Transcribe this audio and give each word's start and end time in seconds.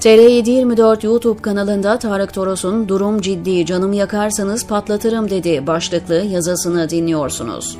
TR724 0.00 1.06
YouTube 1.06 1.42
kanalında 1.42 1.98
Tarık 1.98 2.34
Toros'un 2.34 2.88
Durum 2.88 3.20
Ciddi 3.20 3.66
Canımı 3.66 3.96
Yakarsanız 3.96 4.66
Patlatırım 4.66 5.30
dedi 5.30 5.66
başlıklı 5.66 6.14
yazısını 6.14 6.90
dinliyorsunuz. 6.90 7.78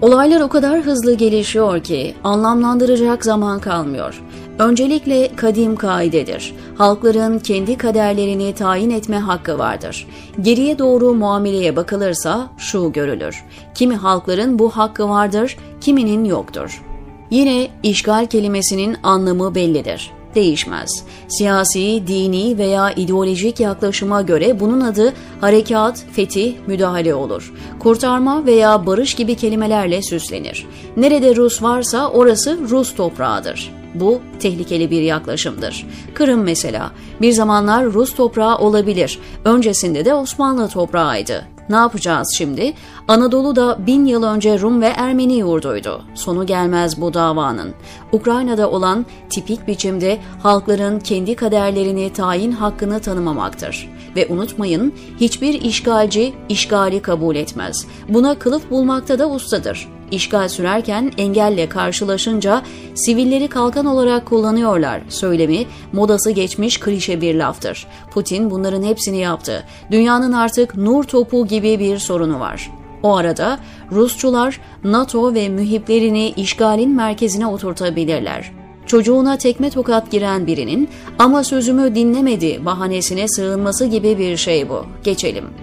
Olaylar 0.00 0.40
o 0.40 0.48
kadar 0.48 0.80
hızlı 0.80 1.14
gelişiyor 1.14 1.82
ki 1.82 2.14
anlamlandıracak 2.24 3.24
zaman 3.24 3.60
kalmıyor. 3.60 4.22
Öncelikle 4.58 5.36
kadim 5.36 5.76
kaidedir. 5.76 6.54
Halkların 6.78 7.38
kendi 7.38 7.78
kaderlerini 7.78 8.54
tayin 8.54 8.90
etme 8.90 9.18
hakkı 9.18 9.58
vardır. 9.58 10.06
Geriye 10.40 10.78
doğru 10.78 11.14
muameleye 11.14 11.76
bakılırsa 11.76 12.50
şu 12.58 12.92
görülür. 12.92 13.44
Kimi 13.74 13.96
halkların 13.96 14.58
bu 14.58 14.70
hakkı 14.70 15.08
vardır, 15.08 15.56
kiminin 15.80 16.24
yoktur. 16.24 16.82
Yine 17.32 17.68
işgal 17.82 18.26
kelimesinin 18.26 18.96
anlamı 19.02 19.54
bellidir. 19.54 20.10
Değişmez. 20.34 21.04
Siyasi, 21.28 22.06
dini 22.06 22.58
veya 22.58 22.92
ideolojik 22.92 23.60
yaklaşıma 23.60 24.22
göre 24.22 24.60
bunun 24.60 24.80
adı 24.80 25.12
harekat, 25.40 26.04
fetih, 26.12 26.54
müdahale 26.66 27.14
olur. 27.14 27.52
Kurtarma 27.78 28.46
veya 28.46 28.86
barış 28.86 29.14
gibi 29.14 29.34
kelimelerle 29.34 30.02
süslenir. 30.02 30.66
Nerede 30.96 31.36
Rus 31.36 31.62
varsa 31.62 32.10
orası 32.10 32.58
Rus 32.70 32.94
toprağıdır. 32.94 33.72
Bu 33.94 34.20
tehlikeli 34.40 34.90
bir 34.90 35.02
yaklaşımdır. 35.02 35.86
Kırım 36.14 36.42
mesela 36.42 36.90
bir 37.20 37.32
zamanlar 37.32 37.84
Rus 37.84 38.14
toprağı 38.14 38.58
olabilir. 38.58 39.18
Öncesinde 39.44 40.04
de 40.04 40.14
Osmanlı 40.14 40.68
toprağıydı. 40.68 41.51
Ne 41.68 41.76
yapacağız 41.76 42.34
şimdi? 42.38 42.72
Anadolu 43.08 43.56
da 43.56 43.86
bin 43.86 44.04
yıl 44.04 44.22
önce 44.22 44.60
Rum 44.60 44.82
ve 44.82 44.86
Ermeni 44.86 45.34
yurduydu. 45.34 46.02
Sonu 46.14 46.46
gelmez 46.46 47.00
bu 47.00 47.14
davanın. 47.14 47.74
Ukrayna'da 48.12 48.70
olan 48.70 49.06
tipik 49.30 49.68
biçimde 49.68 50.18
halkların 50.42 50.98
kendi 50.98 51.36
kaderlerini 51.36 52.12
tayin 52.12 52.52
hakkını 52.52 53.00
tanımamaktır. 53.00 53.90
Ve 54.16 54.26
unutmayın 54.28 54.94
hiçbir 55.20 55.62
işgalci 55.62 56.34
işgali 56.48 57.02
kabul 57.02 57.36
etmez. 57.36 57.86
Buna 58.08 58.38
kılıf 58.38 58.70
bulmakta 58.70 59.18
da 59.18 59.30
ustadır. 59.30 59.88
İşgal 60.12 60.48
sürerken 60.48 61.12
engelle 61.18 61.68
karşılaşınca 61.68 62.62
sivilleri 62.94 63.48
kalkan 63.48 63.86
olarak 63.86 64.26
kullanıyorlar 64.26 65.00
söylemi 65.08 65.64
modası 65.92 66.30
geçmiş 66.30 66.80
klişe 66.80 67.20
bir 67.20 67.34
laftır. 67.34 67.86
Putin 68.10 68.50
bunların 68.50 68.82
hepsini 68.82 69.18
yaptı. 69.18 69.64
Dünyanın 69.90 70.32
artık 70.32 70.76
nur 70.76 71.04
topu 71.04 71.46
gibi 71.46 71.78
bir 71.78 71.98
sorunu 71.98 72.40
var. 72.40 72.70
O 73.02 73.16
arada 73.16 73.58
Rusçular 73.92 74.60
NATO 74.84 75.34
ve 75.34 75.48
mühiplerini 75.48 76.30
işgalin 76.30 76.90
merkezine 76.90 77.46
oturtabilirler. 77.46 78.52
Çocuğuna 78.86 79.38
tekme 79.38 79.70
tokat 79.70 80.10
giren 80.10 80.46
birinin 80.46 80.88
ama 81.18 81.44
sözümü 81.44 81.94
dinlemedi 81.94 82.64
bahanesine 82.64 83.28
sığınması 83.28 83.86
gibi 83.86 84.18
bir 84.18 84.36
şey 84.36 84.68
bu. 84.68 84.86
Geçelim. 85.04 85.61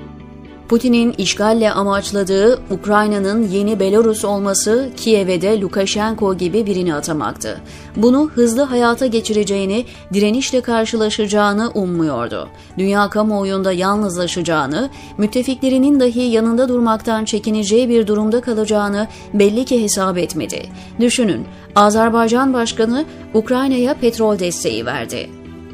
Putin'in 0.69 1.13
işgalle 1.17 1.71
amaçladığı 1.71 2.59
Ukrayna'nın 2.71 3.47
yeni 3.47 3.79
Belarus 3.79 4.25
olması 4.25 4.89
Kiev'e 4.97 5.41
de 5.41 5.61
Lukashenko 5.61 6.37
gibi 6.37 6.65
birini 6.65 6.95
atamaktı. 6.95 7.61
Bunu 7.95 8.31
hızlı 8.35 8.61
hayata 8.61 9.05
geçireceğini, 9.05 9.85
direnişle 10.13 10.61
karşılaşacağını 10.61 11.71
ummuyordu. 11.71 12.49
Dünya 12.77 13.09
kamuoyunda 13.09 13.71
yalnızlaşacağını, 13.71 14.89
müttefiklerinin 15.17 15.99
dahi 15.99 16.21
yanında 16.21 16.69
durmaktan 16.69 17.25
çekineceği 17.25 17.89
bir 17.89 18.07
durumda 18.07 18.41
kalacağını 18.41 19.07
belli 19.33 19.65
ki 19.65 19.83
hesap 19.83 20.17
etmedi. 20.17 20.61
Düşünün, 20.99 21.45
Azerbaycan 21.75 22.53
Başkanı 22.53 23.05
Ukrayna'ya 23.33 23.93
petrol 23.93 24.39
desteği 24.39 24.85
verdi. 24.85 25.29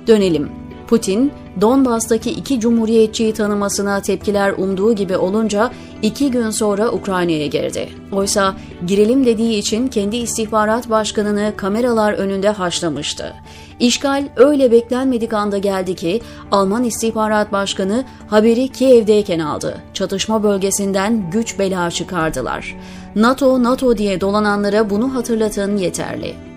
Dönelim. 0.07 0.49
Putin, 0.87 1.31
Donbas'taki 1.61 2.31
iki 2.31 2.59
cumhuriyetçiyi 2.59 3.33
tanımasına 3.33 4.01
tepkiler 4.01 4.53
umduğu 4.57 4.95
gibi 4.95 5.17
olunca 5.17 5.71
iki 6.01 6.31
gün 6.31 6.49
sonra 6.49 6.91
Ukrayna'ya 6.91 7.47
girdi. 7.47 7.89
Oysa 8.11 8.55
girelim 8.87 9.25
dediği 9.25 9.57
için 9.57 9.87
kendi 9.87 10.17
istihbarat 10.17 10.89
başkanını 10.89 11.53
kameralar 11.57 12.13
önünde 12.13 12.49
haşlamıştı. 12.49 13.33
İşgal 13.79 14.27
öyle 14.35 14.71
beklenmedik 14.71 15.33
anda 15.33 15.57
geldi 15.57 15.95
ki 15.95 16.21
Alman 16.51 16.83
istihbarat 16.83 17.51
başkanı 17.51 18.03
haberi 18.27 18.67
Kiev'deyken 18.67 19.39
aldı. 19.39 19.77
Çatışma 19.93 20.43
bölgesinden 20.43 21.31
güç 21.31 21.59
bela 21.59 21.91
çıkardılar. 21.91 22.75
NATO, 23.15 23.63
NATO 23.63 23.97
diye 23.97 24.21
dolananlara 24.21 24.89
bunu 24.89 25.15
hatırlatın 25.15 25.77
yeterli. 25.77 26.54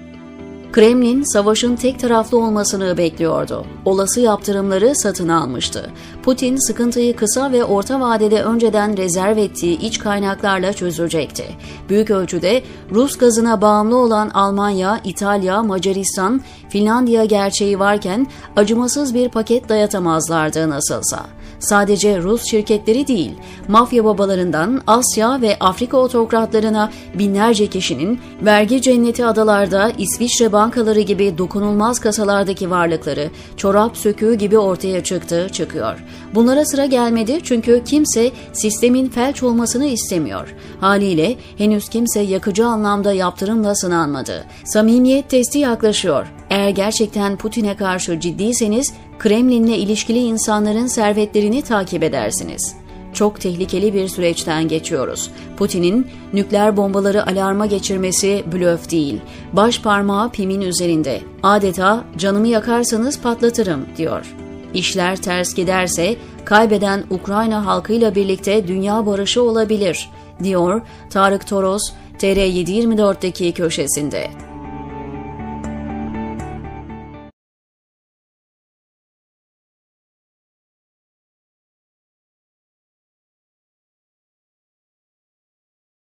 Kremlin 0.73 1.23
savaşın 1.23 1.77
tek 1.77 2.01
taraflı 2.01 2.39
olmasını 2.39 2.99
bekliyordu. 2.99 3.65
Olası 3.84 4.21
yaptırımları 4.21 4.95
satın 4.95 5.29
almıştı. 5.29 5.91
Putin 6.23 6.56
sıkıntıyı 6.56 7.17
kısa 7.17 7.53
ve 7.53 7.65
orta 7.65 8.01
vadede 8.01 8.43
önceden 8.43 8.97
rezerv 8.97 9.37
ettiği 9.37 9.79
iç 9.79 9.99
kaynaklarla 9.99 10.73
çözecekti. 10.73 11.45
Büyük 11.89 12.11
ölçüde 12.11 12.62
Rus 12.91 13.19
gazına 13.19 13.61
bağımlı 13.61 13.97
olan 13.97 14.29
Almanya, 14.29 15.01
İtalya, 15.05 15.62
Macaristan, 15.62 16.41
Finlandiya 16.69 17.25
gerçeği 17.25 17.79
varken 17.79 18.27
acımasız 18.56 19.15
bir 19.15 19.29
paket 19.29 19.69
dayatamazlardı 19.69 20.71
nasılsa. 20.71 21.27
Sadece 21.59 22.23
Rus 22.23 22.45
şirketleri 22.45 23.06
değil, 23.06 23.33
mafya 23.69 24.05
babalarından 24.05 24.83
Asya 24.87 25.41
ve 25.41 25.56
Afrika 25.61 25.97
otokratlarına 25.97 26.91
binlerce 27.15 27.67
kişinin 27.67 28.21
vergi 28.43 28.83
cenneti 28.83 29.27
adalarda 29.27 29.93
İsviçre 29.99 30.53
bankaları 30.53 31.01
gibi 31.01 31.39
dokunulmaz 31.39 32.01
kasalardaki 32.01 32.71
varlıkları 32.71 33.31
çorap 33.56 33.97
söküğü 33.97 34.35
gibi 34.35 34.59
ortaya 34.59 35.05
çıktı, 35.05 35.49
çıkıyor. 35.53 36.05
Bunlara 36.35 36.65
sıra 36.65 36.87
gelmedi 36.87 37.41
çünkü 37.45 37.83
kimse 37.85 38.31
sistemin 38.53 39.09
felç 39.09 39.43
olmasını 39.43 39.87
istemiyor. 39.87 40.55
Haliyle 40.81 41.37
henüz 41.59 41.89
kimse 41.89 42.21
yakıcı 42.21 42.67
anlamda 42.67 43.12
yaptırımla 43.12 43.75
sınanmadı. 43.75 44.45
Samimiyet 44.65 45.31
testi 45.31 45.59
yaklaşıyor. 45.59 46.27
Eğer 46.50 46.70
gerçekten 46.70 47.36
Putin'e 47.36 47.76
karşı 47.76 48.20
ciddiyseniz 48.20 48.92
Kremlin'le 49.19 49.76
ilişkili 49.76 50.19
insanların 50.19 50.86
servetlerini 50.86 51.62
takip 51.62 52.03
edersiniz. 52.03 52.75
Çok 53.12 53.41
tehlikeli 53.41 53.94
bir 53.94 54.09
süreçten 54.09 54.69
geçiyoruz. 54.69 55.31
Putin'in 55.56 56.06
nükleer 56.32 56.76
bombaları 56.76 57.26
alarma 57.26 57.66
geçirmesi 57.66 58.44
blöf 58.53 58.91
değil. 58.91 59.20
Baş 59.53 59.81
parmağı 59.81 60.31
pimin 60.31 60.60
üzerinde. 60.60 61.20
Adeta 61.42 62.04
canımı 62.16 62.48
yakarsanız 62.48 63.20
patlatırım 63.20 63.87
diyor. 63.97 64.34
İşler 64.75 65.16
ters 65.16 65.54
giderse 65.54 66.16
kaybeden 66.44 67.04
Ukrayna 67.10 67.66
halkıyla 67.66 68.14
birlikte 68.14 68.69
dünya 68.69 69.06
barışı 69.06 69.42
olabilir, 69.42 70.10
diyor 70.42 70.82
Tarık 71.10 71.47
Toros 71.47 71.92
TR724'deki 72.19 73.53
köşesinde. 73.53 74.47